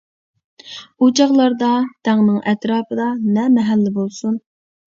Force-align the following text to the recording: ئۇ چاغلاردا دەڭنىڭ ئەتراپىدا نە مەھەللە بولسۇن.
ئۇ 0.97 1.09
چاغلاردا 1.19 1.69
دەڭنىڭ 2.09 2.39
ئەتراپىدا 2.53 3.07
نە 3.37 3.47
مەھەللە 3.59 3.93
بولسۇن. 4.01 4.43